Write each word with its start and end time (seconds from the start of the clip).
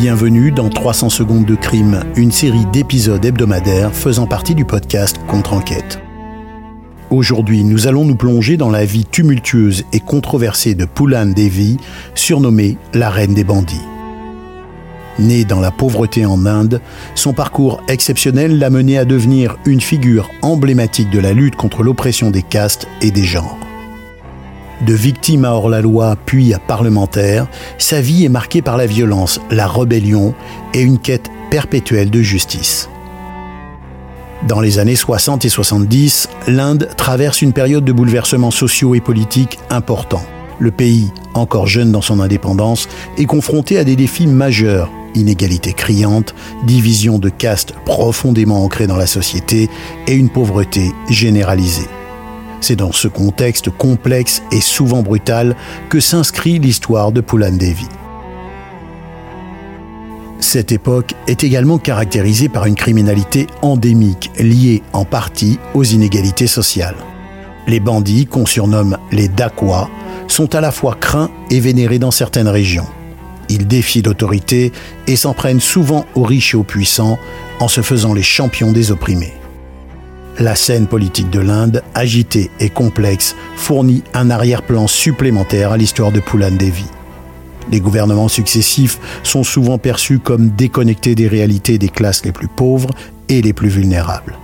Bienvenue 0.00 0.52
dans 0.52 0.68
300 0.68 1.08
secondes 1.08 1.46
de 1.46 1.54
crime, 1.54 2.04
une 2.16 2.30
série 2.30 2.66
d'épisodes 2.70 3.24
hebdomadaires 3.24 3.94
faisant 3.94 4.26
partie 4.26 4.54
du 4.54 4.66
podcast 4.66 5.18
Contre-enquête. 5.26 6.00
Aujourd'hui, 7.08 7.64
nous 7.64 7.86
allons 7.86 8.04
nous 8.04 8.14
plonger 8.14 8.58
dans 8.58 8.68
la 8.68 8.84
vie 8.84 9.06
tumultueuse 9.06 9.84
et 9.94 10.00
controversée 10.00 10.74
de 10.74 10.84
Poulan 10.84 11.24
Devi, 11.24 11.78
surnommée 12.14 12.76
la 12.92 13.08
reine 13.08 13.32
des 13.32 13.42
bandits. 13.42 13.80
Née 15.18 15.46
dans 15.46 15.60
la 15.60 15.70
pauvreté 15.70 16.26
en 16.26 16.44
Inde, 16.44 16.82
son 17.14 17.32
parcours 17.32 17.80
exceptionnel 17.88 18.58
l'a 18.58 18.68
menée 18.68 18.98
à 18.98 19.06
devenir 19.06 19.56
une 19.64 19.80
figure 19.80 20.30
emblématique 20.42 21.08
de 21.08 21.20
la 21.20 21.32
lutte 21.32 21.56
contre 21.56 21.82
l'oppression 21.82 22.30
des 22.30 22.42
castes 22.42 22.86
et 23.00 23.10
des 23.10 23.24
genres. 23.24 23.65
De 24.82 24.92
victime 24.92 25.44
à 25.44 25.52
hors-la-loi 25.52 26.16
puis 26.26 26.52
à 26.52 26.58
parlementaire, 26.58 27.46
sa 27.78 28.00
vie 28.00 28.24
est 28.24 28.30
marquée 28.30 28.60
par 28.60 28.76
la 28.76 28.86
violence, 28.86 29.40
la 29.50 29.66
rébellion 29.66 30.34
et 30.74 30.82
une 30.82 30.98
quête 30.98 31.30
perpétuelle 31.50 32.10
de 32.10 32.20
justice. 32.20 32.90
Dans 34.46 34.60
les 34.60 34.78
années 34.78 34.96
60 34.96 35.44
et 35.44 35.48
70, 35.48 36.28
l'Inde 36.46 36.88
traverse 36.96 37.40
une 37.40 37.54
période 37.54 37.84
de 37.84 37.92
bouleversements 37.92 38.50
sociaux 38.50 38.94
et 38.94 39.00
politiques 39.00 39.58
importants. 39.70 40.26
Le 40.58 40.70
pays, 40.70 41.10
encore 41.34 41.66
jeune 41.66 41.90
dans 41.90 42.02
son 42.02 42.20
indépendance, 42.20 42.88
est 43.16 43.24
confronté 43.24 43.78
à 43.78 43.84
des 43.84 43.96
défis 43.96 44.26
majeurs 44.26 44.90
inégalités 45.14 45.72
criantes, 45.72 46.34
division 46.64 47.18
de 47.18 47.30
castes 47.30 47.74
profondément 47.86 48.62
ancrées 48.62 48.86
dans 48.86 48.96
la 48.96 49.06
société 49.06 49.70
et 50.06 50.14
une 50.14 50.28
pauvreté 50.28 50.92
généralisée. 51.08 51.88
C'est 52.66 52.74
dans 52.74 52.90
ce 52.90 53.06
contexte 53.06 53.70
complexe 53.70 54.42
et 54.50 54.60
souvent 54.60 55.04
brutal 55.04 55.54
que 55.88 56.00
s'inscrit 56.00 56.58
l'histoire 56.58 57.12
de 57.12 57.20
Poulan 57.20 57.52
Devi. 57.52 57.86
Cette 60.40 60.72
époque 60.72 61.14
est 61.28 61.44
également 61.44 61.78
caractérisée 61.78 62.48
par 62.48 62.66
une 62.66 62.74
criminalité 62.74 63.46
endémique 63.62 64.32
liée 64.40 64.82
en 64.92 65.04
partie 65.04 65.60
aux 65.74 65.84
inégalités 65.84 66.48
sociales. 66.48 66.96
Les 67.68 67.78
bandits, 67.78 68.26
qu'on 68.26 68.46
surnomme 68.46 68.98
les 69.12 69.28
Dacois, 69.28 69.88
sont 70.26 70.52
à 70.56 70.60
la 70.60 70.72
fois 70.72 70.96
craints 71.00 71.30
et 71.52 71.60
vénérés 71.60 72.00
dans 72.00 72.10
certaines 72.10 72.48
régions. 72.48 72.88
Ils 73.48 73.68
défient 73.68 74.02
l'autorité 74.02 74.72
et 75.06 75.14
s'en 75.14 75.34
prennent 75.34 75.60
souvent 75.60 76.04
aux 76.16 76.24
riches 76.24 76.54
et 76.54 76.56
aux 76.56 76.64
puissants 76.64 77.20
en 77.60 77.68
se 77.68 77.80
faisant 77.80 78.12
les 78.12 78.24
champions 78.24 78.72
des 78.72 78.90
opprimés. 78.90 79.34
La 80.38 80.54
scène 80.54 80.86
politique 80.86 81.30
de 81.30 81.40
l'Inde, 81.40 81.82
agitée 81.94 82.50
et 82.60 82.68
complexe, 82.68 83.34
fournit 83.56 84.02
un 84.12 84.28
arrière-plan 84.28 84.86
supplémentaire 84.86 85.72
à 85.72 85.78
l'histoire 85.78 86.12
de 86.12 86.20
Poulan 86.20 86.50
Devi. 86.50 86.84
Les 87.72 87.80
gouvernements 87.80 88.28
successifs 88.28 88.98
sont 89.22 89.44
souvent 89.44 89.78
perçus 89.78 90.18
comme 90.18 90.50
déconnectés 90.50 91.14
des 91.14 91.26
réalités 91.26 91.78
des 91.78 91.88
classes 91.88 92.22
les 92.22 92.32
plus 92.32 92.48
pauvres 92.48 92.90
et 93.30 93.40
les 93.40 93.54
plus 93.54 93.70
vulnérables. 93.70 94.36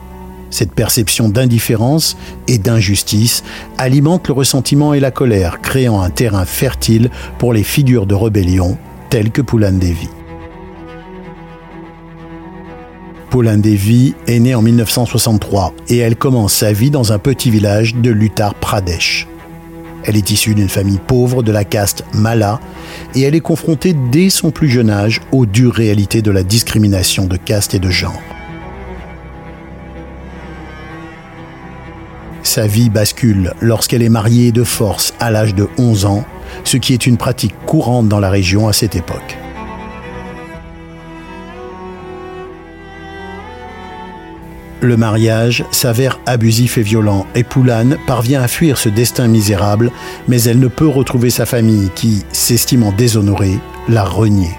Cette 0.49 0.73
perception 0.73 1.29
d'indifférence 1.29 2.17
et 2.49 2.57
d'injustice 2.57 3.45
alimente 3.77 4.29
le 4.29 4.35
ressentiment 4.35 4.95
et 4.95 5.01
la 5.01 5.11
colère, 5.11 5.61
créant 5.61 6.01
un 6.01 6.11
terrain 6.11 6.47
fertile 6.47 7.11
pour 7.39 7.53
les 7.53 7.65
figures 7.65 8.07
de 8.07 8.15
rébellion 8.15 8.79
telles 9.11 9.31
que 9.31 9.43
Poulan 9.43 9.73
Devi. 9.73 10.09
Pauline 13.33 13.63
Devi 13.63 14.15
est 14.27 14.39
née 14.41 14.55
en 14.55 14.61
1963 14.61 15.73
et 15.89 15.97
elle 15.97 16.17
commence 16.17 16.53
sa 16.53 16.75
vie 16.75 16.91
dans 16.91 17.15
un 17.15 17.19
petit 17.19 17.51
village 17.51 17.95
de 17.95 18.11
l'Uttar 18.11 18.55
Pradesh. 18.55 19.27
Elle 20.05 20.19
est 20.19 20.31
issue 20.31 20.55
d'une 20.55 20.69
famille 20.69 20.99
pauvre 20.99 21.43
de 21.43 21.51
la 21.51 21.65
caste 21.65 22.05
Mala 22.13 22.61
et 23.15 23.23
elle 23.23 23.35
est 23.35 23.41
confrontée 23.41 23.95
dès 24.11 24.29
son 24.29 24.51
plus 24.51 24.69
jeune 24.69 24.91
âge 24.91 25.23
aux 25.33 25.47
dures 25.47 25.73
réalités 25.73 26.21
de 26.21 26.31
la 26.31 26.43
discrimination 26.43 27.25
de 27.25 27.39
caste 27.39 27.73
et 27.73 27.79
de 27.79 27.89
genre. 27.89 28.21
Sa 32.43 32.67
vie 32.67 32.91
bascule 32.91 33.55
lorsqu'elle 33.63 34.03
est 34.03 34.11
mariée 34.11 34.53
de 34.53 34.63
force 34.63 35.15
à 35.21 35.31
l'âge 35.31 35.55
de 35.55 35.71
11 35.79 36.05
ans, 36.05 36.27
ce 36.65 36.77
qui 36.77 36.93
est 36.93 37.07
une 37.07 37.17
pratique 37.17 37.55
courante 37.65 38.09
dans 38.09 38.21
la 38.21 38.29
région 38.29 38.69
à 38.69 38.75
cette 38.75 38.95
époque. 38.95 39.39
Le 44.83 44.97
mariage 44.97 45.65
s'avère 45.71 46.19
abusif 46.27 46.77
et 46.77 46.83
violent 46.83 47.25
et 47.37 47.45
Poulane 47.45 47.99
parvient 48.09 48.43
à 48.43 48.49
fuir 48.49 48.79
ce 48.79 48.89
destin 48.89 49.29
misérable, 49.29 49.93
mais 50.27 50.43
elle 50.43 50.59
ne 50.59 50.67
peut 50.67 50.89
retrouver 50.89 51.31
sa 51.31 51.47
famille 51.47 51.89
qui, 51.95 52.25
s'estimant 52.33 52.91
déshonorée, 52.91 53.61
l'a 53.89 54.03
reniée. 54.03 54.51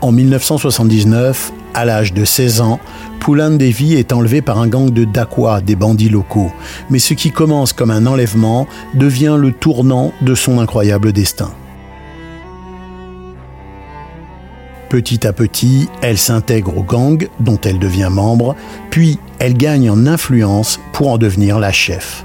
En 0.00 0.12
1979, 0.12 1.52
à 1.74 1.84
l'âge 1.84 2.12
de 2.12 2.24
16 2.24 2.60
ans, 2.60 2.78
Poulan 3.18 3.56
Devi 3.56 3.94
est 3.94 4.12
enlevé 4.12 4.40
par 4.40 4.60
un 4.60 4.68
gang 4.68 4.88
de 4.88 5.04
Dakwa, 5.04 5.60
des 5.60 5.74
bandits 5.74 6.10
locaux. 6.10 6.52
Mais 6.90 7.00
ce 7.00 7.14
qui 7.14 7.32
commence 7.32 7.72
comme 7.72 7.90
un 7.90 8.06
enlèvement 8.06 8.68
devient 8.94 9.36
le 9.36 9.50
tournant 9.50 10.12
de 10.22 10.36
son 10.36 10.60
incroyable 10.60 11.12
destin. 11.12 11.50
Petit 14.88 15.26
à 15.26 15.32
petit, 15.32 15.88
elle 16.00 16.16
s'intègre 16.16 16.78
au 16.78 16.82
gang 16.82 17.28
dont 17.40 17.58
elle 17.64 17.80
devient 17.80 18.08
membre, 18.10 18.54
puis 18.90 19.18
elle 19.40 19.54
gagne 19.54 19.90
en 19.90 20.06
influence 20.06 20.78
pour 20.92 21.08
en 21.08 21.18
devenir 21.18 21.58
la 21.58 21.72
chef. 21.72 22.24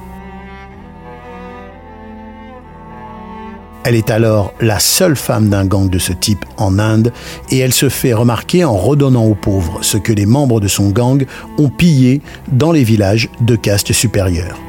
Elle 3.84 3.96
est 3.96 4.12
alors 4.12 4.54
la 4.62 4.80
seule 4.80 5.16
femme 5.16 5.50
d'un 5.50 5.66
gang 5.66 5.90
de 5.90 5.98
ce 5.98 6.14
type 6.14 6.46
en 6.58 6.78
Inde 6.78 7.12
et 7.50 7.58
elle 7.58 7.74
se 7.74 7.90
fait 7.90 8.14
remarquer 8.14 8.64
en 8.64 8.78
redonnant 8.78 9.26
aux 9.26 9.34
pauvres 9.34 9.80
ce 9.82 9.98
que 9.98 10.14
les 10.14 10.28
membres 10.28 10.60
de 10.60 10.68
son 10.68 10.90
gang 10.90 11.26
ont 11.58 11.70
pillé 11.70 12.22
dans 12.52 12.72
les 12.72 12.84
villages 12.84 13.30
de 13.42 13.56
caste 13.56 13.92
supérieure. 13.92 14.60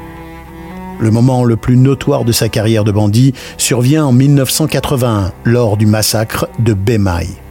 Le 0.99 1.11
moment 1.11 1.43
le 1.43 1.57
plus 1.57 1.77
notoire 1.77 2.25
de 2.25 2.31
sa 2.31 2.49
carrière 2.49 2.83
de 2.83 2.91
bandit 2.91 3.33
survient 3.57 4.05
en 4.05 4.11
1981 4.11 5.31
lors 5.43 5.77
du 5.77 5.85
massacre 5.85 6.47
de 6.57 6.73
Bemai. 6.73 7.42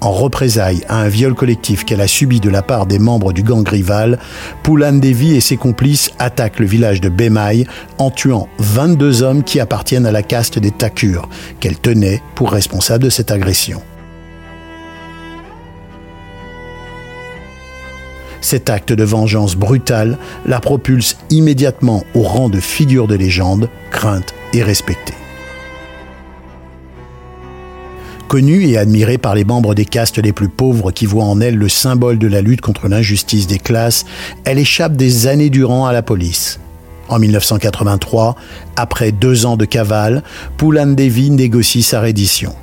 En 0.00 0.12
représailles 0.12 0.82
à 0.88 1.00
un 1.00 1.08
viol 1.08 1.34
collectif 1.34 1.84
qu'elle 1.84 2.00
a 2.00 2.06
subi 2.06 2.40
de 2.40 2.50
la 2.50 2.62
part 2.62 2.86
des 2.86 2.98
membres 2.98 3.32
du 3.32 3.42
gang 3.42 3.66
rival, 3.66 4.18
Poulan 4.62 4.94
Devi 4.94 5.34
et 5.34 5.40
ses 5.40 5.56
complices 5.56 6.10
attaquent 6.18 6.60
le 6.60 6.66
village 6.66 7.00
de 7.00 7.08
Bemai 7.08 7.66
en 7.98 8.10
tuant 8.10 8.48
22 8.58 9.22
hommes 9.22 9.44
qui 9.44 9.60
appartiennent 9.60 10.06
à 10.06 10.12
la 10.12 10.22
caste 10.22 10.58
des 10.58 10.70
Thakur, 10.70 11.28
qu'elle 11.60 11.78
tenait 11.78 12.22
pour 12.34 12.52
responsable 12.52 13.04
de 13.04 13.10
cette 13.10 13.30
agression. 13.30 13.82
Cet 18.40 18.70
acte 18.70 18.92
de 18.92 19.04
vengeance 19.04 19.54
brutale 19.54 20.16
la 20.46 20.60
propulse 20.60 21.18
immédiatement 21.28 22.04
au 22.14 22.22
rang 22.22 22.48
de 22.48 22.58
figure 22.58 23.06
de 23.06 23.14
légende, 23.14 23.68
crainte 23.90 24.34
et 24.54 24.62
respectée. 24.62 25.19
Connue 28.30 28.68
et 28.68 28.78
admirée 28.78 29.18
par 29.18 29.34
les 29.34 29.44
membres 29.44 29.74
des 29.74 29.84
castes 29.84 30.18
les 30.18 30.32
plus 30.32 30.48
pauvres 30.48 30.92
qui 30.92 31.04
voient 31.04 31.24
en 31.24 31.40
elle 31.40 31.56
le 31.56 31.68
symbole 31.68 32.16
de 32.16 32.28
la 32.28 32.42
lutte 32.42 32.60
contre 32.60 32.86
l'injustice 32.86 33.48
des 33.48 33.58
classes, 33.58 34.06
elle 34.44 34.60
échappe 34.60 34.94
des 34.94 35.26
années 35.26 35.50
durant 35.50 35.84
à 35.86 35.92
la 35.92 36.00
police. 36.00 36.60
En 37.08 37.18
1983, 37.18 38.36
après 38.76 39.10
deux 39.10 39.46
ans 39.46 39.56
de 39.56 39.64
cavale, 39.64 40.22
Poulan 40.58 40.92
Devi 40.92 41.32
négocie 41.32 41.82
sa 41.82 42.00
reddition. 42.00 42.54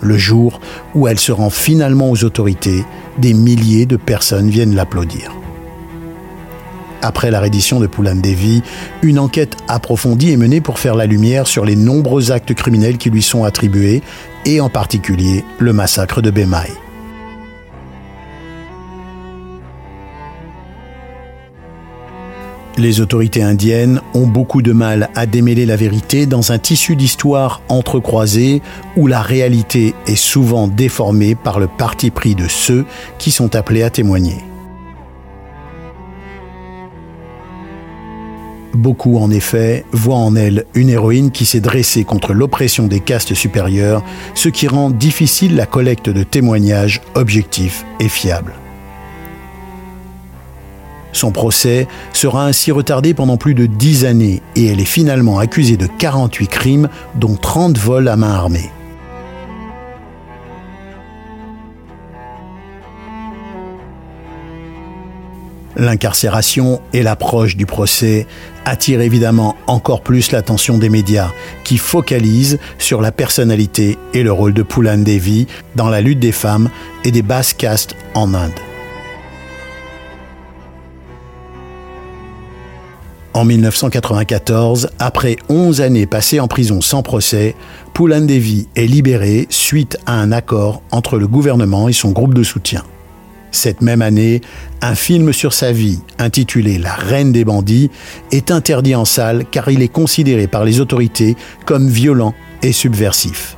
Le 0.00 0.16
jour 0.16 0.60
où 0.94 1.08
elle 1.08 1.18
se 1.18 1.32
rend 1.32 1.50
finalement 1.50 2.12
aux 2.12 2.22
autorités, 2.22 2.84
des 3.18 3.34
milliers 3.34 3.86
de 3.86 3.96
personnes 3.96 4.50
viennent 4.50 4.76
l'applaudir 4.76 5.32
après 7.02 7.30
la 7.30 7.40
reddition 7.40 7.80
de 7.80 7.86
Poulan 7.86 8.16
Devi, 8.16 8.62
une 9.02 9.18
enquête 9.18 9.56
approfondie 9.68 10.32
est 10.32 10.36
menée 10.36 10.60
pour 10.60 10.78
faire 10.78 10.94
la 10.94 11.06
lumière 11.06 11.46
sur 11.46 11.64
les 11.64 11.76
nombreux 11.76 12.32
actes 12.32 12.54
criminels 12.54 12.98
qui 12.98 13.10
lui 13.10 13.22
sont 13.22 13.44
attribués, 13.44 14.02
et 14.44 14.60
en 14.60 14.68
particulier 14.68 15.44
le 15.58 15.72
massacre 15.72 16.22
de 16.22 16.30
Bemai. 16.30 16.68
Les 22.78 23.00
autorités 23.00 23.42
indiennes 23.42 24.00
ont 24.14 24.26
beaucoup 24.26 24.62
de 24.62 24.72
mal 24.72 25.10
à 25.14 25.26
démêler 25.26 25.66
la 25.66 25.76
vérité 25.76 26.24
dans 26.24 26.52
un 26.52 26.58
tissu 26.58 26.96
d'histoire 26.96 27.60
entrecroisé 27.68 28.62
où 28.96 29.06
la 29.06 29.20
réalité 29.20 29.94
est 30.06 30.16
souvent 30.16 30.68
déformée 30.68 31.34
par 31.34 31.60
le 31.60 31.66
parti 31.66 32.10
pris 32.10 32.34
de 32.34 32.48
ceux 32.48 32.86
qui 33.18 33.30
sont 33.30 33.54
appelés 33.56 33.82
à 33.82 33.90
témoigner. 33.90 34.51
Beaucoup, 38.74 39.18
en 39.18 39.30
effet, 39.30 39.84
voient 39.92 40.16
en 40.16 40.34
elle 40.34 40.64
une 40.74 40.88
héroïne 40.88 41.30
qui 41.30 41.44
s'est 41.44 41.60
dressée 41.60 42.04
contre 42.04 42.32
l'oppression 42.32 42.86
des 42.86 43.00
castes 43.00 43.34
supérieures, 43.34 44.02
ce 44.34 44.48
qui 44.48 44.66
rend 44.66 44.90
difficile 44.90 45.56
la 45.56 45.66
collecte 45.66 46.08
de 46.08 46.22
témoignages 46.22 47.02
objectifs 47.14 47.84
et 48.00 48.08
fiables. 48.08 48.54
Son 51.12 51.30
procès 51.30 51.86
sera 52.14 52.46
ainsi 52.46 52.72
retardé 52.72 53.12
pendant 53.12 53.36
plus 53.36 53.54
de 53.54 53.66
10 53.66 54.06
années 54.06 54.40
et 54.56 54.66
elle 54.66 54.80
est 54.80 54.86
finalement 54.86 55.38
accusée 55.38 55.76
de 55.76 55.86
48 55.86 56.46
crimes, 56.48 56.88
dont 57.14 57.36
30 57.36 57.76
vols 57.78 58.08
à 58.08 58.16
main 58.16 58.32
armée. 58.32 58.70
L'incarcération 65.76 66.80
et 66.92 67.02
l'approche 67.02 67.56
du 67.56 67.64
procès 67.64 68.26
attirent 68.64 69.00
évidemment 69.00 69.56
encore 69.66 70.02
plus 70.02 70.30
l'attention 70.30 70.76
des 70.76 70.90
médias 70.90 71.32
qui 71.64 71.78
focalisent 71.78 72.58
sur 72.78 73.00
la 73.00 73.10
personnalité 73.10 73.98
et 74.12 74.22
le 74.22 74.32
rôle 74.32 74.52
de 74.52 74.62
Poulan 74.62 74.98
Devi 74.98 75.46
dans 75.74 75.88
la 75.88 76.00
lutte 76.00 76.20
des 76.20 76.32
femmes 76.32 76.68
et 77.04 77.10
des 77.10 77.22
basses 77.22 77.54
castes 77.54 77.96
en 78.14 78.34
Inde. 78.34 78.52
En 83.34 83.46
1994, 83.46 84.90
après 84.98 85.36
11 85.48 85.80
années 85.80 86.06
passées 86.06 86.38
en 86.38 86.48
prison 86.48 86.82
sans 86.82 87.02
procès, 87.02 87.56
Poulan 87.94 88.20
Devi 88.20 88.68
est 88.76 88.86
libéré 88.86 89.46
suite 89.48 89.96
à 90.04 90.12
un 90.20 90.32
accord 90.32 90.82
entre 90.90 91.18
le 91.18 91.26
gouvernement 91.26 91.88
et 91.88 91.94
son 91.94 92.10
groupe 92.10 92.34
de 92.34 92.42
soutien. 92.42 92.84
Cette 93.52 93.82
même 93.82 94.00
année, 94.00 94.40
un 94.80 94.94
film 94.94 95.32
sur 95.32 95.52
sa 95.52 95.72
vie, 95.72 96.00
intitulé 96.18 96.78
La 96.78 96.94
Reine 96.94 97.32
des 97.32 97.44
bandits, 97.44 97.90
est 98.32 98.50
interdit 98.50 98.94
en 98.94 99.04
salle 99.04 99.44
car 99.50 99.70
il 99.70 99.82
est 99.82 99.92
considéré 99.92 100.46
par 100.46 100.64
les 100.64 100.80
autorités 100.80 101.36
comme 101.66 101.86
violent 101.86 102.34
et 102.62 102.72
subversif. 102.72 103.56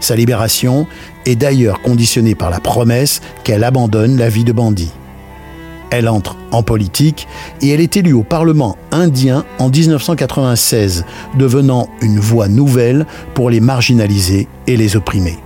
Sa 0.00 0.16
libération 0.16 0.86
est 1.24 1.36
d'ailleurs 1.36 1.80
conditionnée 1.82 2.34
par 2.34 2.50
la 2.50 2.60
promesse 2.60 3.22
qu'elle 3.44 3.64
abandonne 3.64 4.18
la 4.18 4.28
vie 4.28 4.44
de 4.44 4.52
bandit. 4.52 4.92
Elle 5.90 6.08
entre 6.08 6.36
en 6.50 6.64
politique 6.64 7.28
et 7.62 7.70
elle 7.70 7.80
est 7.80 7.96
élue 7.96 8.12
au 8.12 8.24
Parlement 8.24 8.76
indien 8.90 9.44
en 9.60 9.68
1996, 9.68 11.04
devenant 11.38 11.88
une 12.00 12.18
voix 12.18 12.48
nouvelle 12.48 13.06
pour 13.34 13.50
les 13.50 13.60
marginalisés 13.60 14.48
et 14.66 14.76
les 14.76 14.96
opprimés. 14.96 15.38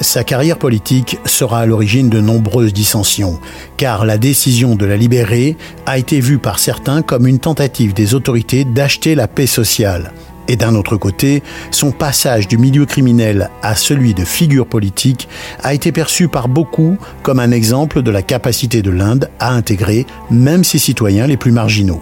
Sa 0.00 0.22
carrière 0.22 0.58
politique 0.58 1.18
sera 1.24 1.60
à 1.60 1.66
l'origine 1.66 2.08
de 2.08 2.20
nombreuses 2.20 2.72
dissensions, 2.72 3.40
car 3.76 4.04
la 4.04 4.16
décision 4.16 4.76
de 4.76 4.86
la 4.86 4.96
libérer 4.96 5.56
a 5.86 5.98
été 5.98 6.20
vue 6.20 6.38
par 6.38 6.60
certains 6.60 7.02
comme 7.02 7.26
une 7.26 7.40
tentative 7.40 7.94
des 7.94 8.14
autorités 8.14 8.64
d'acheter 8.64 9.16
la 9.16 9.26
paix 9.26 9.48
sociale. 9.48 10.12
Et 10.46 10.56
d'un 10.56 10.76
autre 10.76 10.96
côté, 10.96 11.42
son 11.72 11.90
passage 11.90 12.46
du 12.46 12.58
milieu 12.58 12.86
criminel 12.86 13.50
à 13.60 13.74
celui 13.74 14.14
de 14.14 14.24
figure 14.24 14.66
politique 14.66 15.28
a 15.62 15.74
été 15.74 15.90
perçu 15.90 16.28
par 16.28 16.48
beaucoup 16.48 16.96
comme 17.22 17.40
un 17.40 17.50
exemple 17.50 18.02
de 18.02 18.10
la 18.10 18.22
capacité 18.22 18.82
de 18.82 18.90
l'Inde 18.90 19.28
à 19.40 19.52
intégrer 19.52 20.06
même 20.30 20.64
ses 20.64 20.78
citoyens 20.78 21.26
les 21.26 21.36
plus 21.36 21.52
marginaux. 21.52 22.00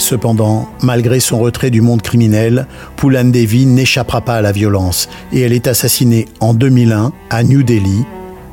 Cependant, 0.00 0.66
malgré 0.82 1.20
son 1.20 1.38
retrait 1.38 1.68
du 1.68 1.82
monde 1.82 2.00
criminel, 2.00 2.66
Poulan 2.96 3.24
Devi 3.24 3.66
n'échappera 3.66 4.22
pas 4.22 4.36
à 4.36 4.40
la 4.40 4.50
violence 4.50 5.10
et 5.30 5.42
elle 5.42 5.52
est 5.52 5.66
assassinée 5.66 6.24
en 6.40 6.54
2001 6.54 7.12
à 7.28 7.42
New 7.44 7.62
Delhi 7.62 8.06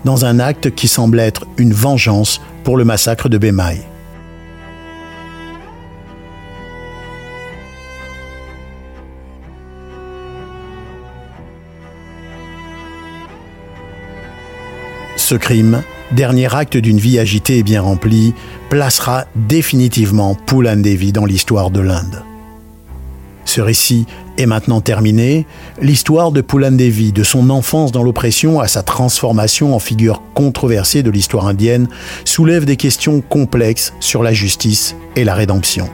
dans 0.04 0.26
un 0.26 0.40
acte 0.40 0.76
qui 0.76 0.90
semble 0.90 1.22
être 1.22 1.48
une 1.58 1.72
vengeance 1.72 2.42
pour 2.66 2.76
le 2.76 2.84
massacre 2.84 3.30
de 3.30 3.38
Bemai. 3.38 3.82
Ce 15.28 15.36
crime 15.36 15.84
dernier 16.14 16.56
acte 16.56 16.78
d'une 16.78 17.00
vie 17.00 17.20
agitée 17.20 17.58
et 17.58 17.64
bien 17.64 17.82
remplie, 17.82 18.34
placera 18.70 19.26
définitivement 19.36 20.36
Poulan 20.36 20.78
Devi 20.78 21.12
dans 21.12 21.26
l'histoire 21.26 21.70
de 21.70 21.82
l'Inde. 21.82 22.24
Ce 23.44 23.60
récit 23.60 24.06
est 24.38 24.46
maintenant 24.46 24.80
terminé. 24.80 25.46
L'histoire 25.82 26.32
de 26.32 26.40
Poulan 26.40 26.72
Devi, 26.72 27.12
de 27.12 27.24
son 27.24 27.50
enfance 27.50 27.92
dans 27.92 28.04
l'oppression 28.04 28.62
à 28.62 28.70
sa 28.70 28.84
transformation 28.84 29.76
en 29.76 29.80
figure 29.80 30.22
controversée 30.34 31.04
de 31.04 31.12
l'histoire 31.12 31.48
indienne, 31.48 31.90
soulève 32.24 32.64
des 32.64 32.78
questions 32.78 33.20
complexes 33.20 33.92
sur 34.00 34.24
la 34.24 34.32
justice 34.32 34.96
et 35.18 35.26
la 35.26 35.36
rédemption. 35.36 35.90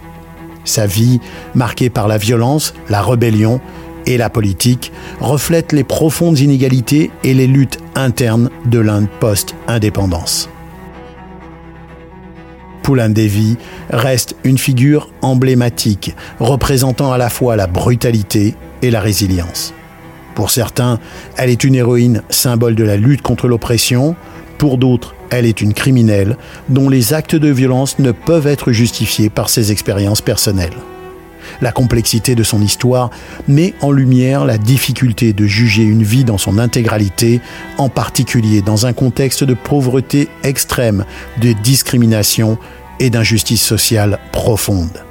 Sa 0.64 0.86
vie, 0.86 1.20
marquée 1.56 1.90
par 1.90 2.08
la 2.08 2.20
violence, 2.20 2.76
la 2.88 3.02
rébellion, 3.02 3.60
et 4.06 4.18
la 4.18 4.30
politique 4.30 4.92
reflètent 5.20 5.72
les 5.72 5.84
profondes 5.84 6.40
inégalités 6.40 7.12
et 7.24 7.34
les 7.34 7.48
luttes 7.48 7.80
internes 7.96 8.50
de 8.66 8.80
l'Inde 8.80 9.08
post-indépendance. 9.20 10.50
Poulan 12.84 13.10
Devi 13.10 13.56
reste 13.90 14.36
une 14.44 14.58
figure 14.58 15.10
emblématique, 15.22 16.14
représentant 16.40 17.14
à 17.14 17.18
la 17.18 17.30
fois 17.30 17.56
la 17.56 17.68
brutalité 17.68 18.56
et 18.82 18.92
la 18.92 19.00
résilience. 19.00 19.74
Pour 20.36 20.50
certains, 20.50 21.00
elle 21.38 21.50
est 21.50 21.64
une 21.64 21.76
héroïne, 21.76 22.24
symbole 22.30 22.76
de 22.76 22.84
la 22.84 22.98
lutte 22.98 23.22
contre 23.22 23.48
l'oppression. 23.48 24.16
Pour 24.58 24.78
d'autres, 24.78 25.16
elle 25.30 25.46
est 25.46 25.62
une 25.62 25.74
criminelle 25.74 26.38
dont 26.70 26.90
les 26.90 27.14
actes 27.14 27.36
de 27.36 27.50
violence 27.50 28.00
ne 28.00 28.12
peuvent 28.12 28.48
être 28.48 28.72
justifiés 28.72 29.30
par 29.30 29.50
ses 29.50 29.72
expériences 29.72 30.22
personnelles. 30.22 30.74
La 31.62 31.72
complexité 31.72 32.36
de 32.36 32.44
son 32.44 32.62
histoire 32.62 33.10
met 33.48 33.74
en 33.82 33.92
lumière 33.92 34.46
la 34.46 34.58
difficulté 34.58 35.34
de 35.34 35.46
juger 35.46 35.84
une 35.84 36.04
vie 36.04 36.24
dans 36.24 36.38
son 36.38 36.58
intégralité, 36.58 37.42
en 37.78 37.90
particulier 37.90 38.62
dans 38.62 38.86
un 38.86 38.94
contexte 38.94 39.44
de 39.44 39.54
pauvreté 39.54 40.30
extrême, 40.44 41.06
de 41.42 41.54
discrimination 41.54 42.58
et 43.00 43.10
d'injustice 43.10 43.62
sociale 43.62 44.20
profonde. 44.32 45.04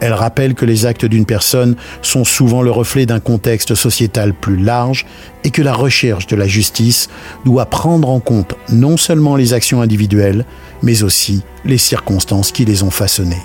Elle 0.00 0.14
rappelle 0.14 0.54
que 0.54 0.64
les 0.64 0.86
actes 0.86 1.04
d'une 1.04 1.26
personne 1.26 1.76
sont 2.00 2.24
souvent 2.24 2.62
le 2.62 2.70
reflet 2.70 3.04
d'un 3.04 3.20
contexte 3.20 3.74
sociétal 3.74 4.32
plus 4.32 4.56
large 4.56 5.06
et 5.44 5.50
que 5.50 5.60
la 5.60 5.74
recherche 5.74 6.26
de 6.26 6.36
la 6.36 6.46
justice 6.46 7.08
doit 7.44 7.66
prendre 7.66 8.08
en 8.08 8.18
compte 8.18 8.54
non 8.70 8.96
seulement 8.96 9.36
les 9.36 9.52
actions 9.52 9.82
individuelles, 9.82 10.46
mais 10.82 11.02
aussi 11.02 11.42
les 11.66 11.78
circonstances 11.78 12.50
qui 12.50 12.64
les 12.64 12.82
ont 12.82 12.90
façonnées. 12.90 13.42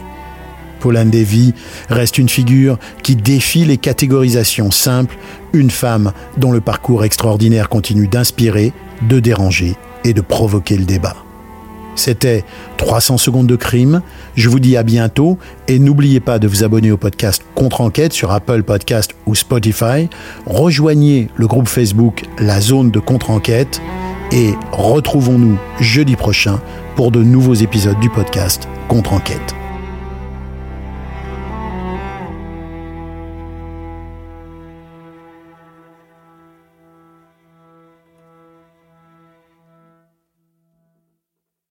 Pauline 0.85 1.09
Devi 1.09 1.55
reste 1.89 2.19
une 2.19 2.29
figure 2.29 2.77
qui 3.01 3.15
défie 3.15 3.65
les 3.65 3.77
catégorisations 3.77 4.69
simples, 4.69 5.17
une 5.51 5.71
femme 5.71 6.11
dont 6.37 6.51
le 6.51 6.61
parcours 6.61 7.03
extraordinaire 7.03 7.69
continue 7.69 8.07
d'inspirer, 8.07 8.71
de 9.01 9.19
déranger 9.19 9.77
et 10.03 10.13
de 10.13 10.21
provoquer 10.21 10.77
le 10.77 10.85
débat. 10.85 11.15
C'était 11.95 12.43
300 12.77 13.17
secondes 13.17 13.47
de 13.47 13.55
crime. 13.55 14.03
Je 14.35 14.47
vous 14.47 14.59
dis 14.59 14.77
à 14.77 14.83
bientôt 14.83 15.39
et 15.67 15.79
n'oubliez 15.79 16.19
pas 16.19 16.37
de 16.37 16.47
vous 16.47 16.63
abonner 16.63 16.91
au 16.91 16.97
podcast 16.97 17.41
Contre-enquête 17.55 18.13
sur 18.13 18.31
Apple 18.31 18.61
Podcast 18.61 19.15
ou 19.25 19.33
Spotify. 19.33 20.07
Rejoignez 20.45 21.29
le 21.35 21.47
groupe 21.47 21.67
Facebook 21.67 22.25
La 22.37 22.61
Zone 22.61 22.91
de 22.91 22.99
Contre-enquête 22.99 23.81
et 24.31 24.51
retrouvons-nous 24.71 25.57
jeudi 25.79 26.15
prochain 26.15 26.61
pour 26.95 27.09
de 27.09 27.23
nouveaux 27.23 27.55
épisodes 27.55 27.99
du 27.99 28.11
podcast 28.11 28.67
Contre-enquête. 28.87 29.64